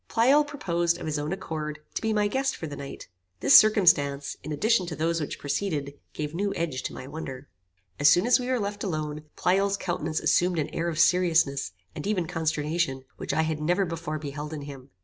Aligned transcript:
Pleyel 0.07 0.43
proposed, 0.43 0.97
of 0.97 1.05
his 1.05 1.19
own 1.19 1.31
accord, 1.31 1.77
to 1.93 2.01
be 2.01 2.11
my 2.11 2.27
guest 2.27 2.55
for 2.55 2.65
the 2.65 2.75
night. 2.75 3.07
This 3.39 3.59
circumstance, 3.59 4.35
in 4.41 4.51
addition 4.51 4.87
to 4.87 4.95
those 4.95 5.21
which 5.21 5.37
preceded, 5.37 5.93
gave 6.13 6.33
new 6.33 6.51
edge 6.55 6.81
to 6.85 6.93
my 6.95 7.05
wonder. 7.05 7.49
As 7.99 8.09
soon 8.09 8.25
as 8.25 8.39
we 8.39 8.47
were 8.49 8.59
left 8.59 8.83
alone, 8.83 9.25
Pleyel's 9.35 9.77
countenance 9.77 10.19
assumed 10.19 10.57
an 10.57 10.69
air 10.69 10.89
of 10.89 10.97
seriousness, 10.97 11.73
and 11.93 12.07
even 12.07 12.25
consternation, 12.25 13.05
which 13.17 13.31
I 13.31 13.43
had 13.43 13.59
never 13.61 13.85
before 13.85 14.17
beheld 14.17 14.53
in 14.53 14.63
him. 14.63 14.89